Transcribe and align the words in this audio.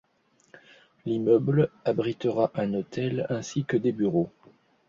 L'immeuble 1.05 1.69
abritera 1.85 2.47
un 2.55 2.73
hôtel 2.73 3.27
ainsi 3.29 3.65
que 3.65 3.77
des 3.77 3.91
bureaux. 3.91 4.31